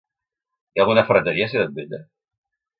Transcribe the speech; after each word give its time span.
Hi 0.71 0.81
ha 0.81 0.85
alguna 0.85 1.05
ferreteria 1.11 1.49
a 1.51 1.53
Ciutat 1.53 1.79
Vella? 1.79 2.03